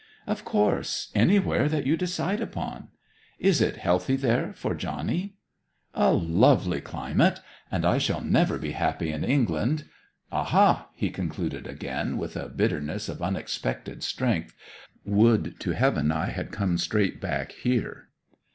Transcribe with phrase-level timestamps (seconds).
[0.25, 2.87] 'Of course, anywhere that you decide upon.
[3.37, 5.35] Is it healthy there for Johnny?'
[5.93, 7.39] 'A lovely climate.
[7.71, 9.85] And I shall never be happy in England...
[10.31, 14.55] Aha!' he concluded again, with a bitterness of unexpected strength,
[15.05, 18.07] 'would to Heaven I had come straight back here!'